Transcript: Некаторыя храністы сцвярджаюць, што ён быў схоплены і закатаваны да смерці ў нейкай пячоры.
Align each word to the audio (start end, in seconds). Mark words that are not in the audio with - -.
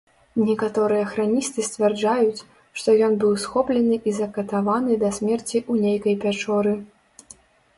Некаторыя 0.45 1.03
храністы 1.11 1.65
сцвярджаюць, 1.67 2.45
што 2.81 2.89
ён 3.07 3.13
быў 3.25 3.35
схоплены 3.43 3.99
і 4.13 4.15
закатаваны 4.21 4.99
да 5.05 5.09
смерці 5.19 5.57
ў 5.71 5.85
нейкай 5.85 6.15
пячоры. 6.25 6.73